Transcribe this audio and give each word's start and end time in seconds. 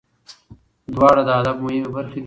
دواړه 0.95 1.21
د 1.27 1.29
ادب 1.39 1.57
مهمې 1.63 1.89
برخې 1.95 2.15
دي. 2.17 2.19